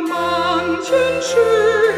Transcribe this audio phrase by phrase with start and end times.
[0.00, 1.93] manchen schönen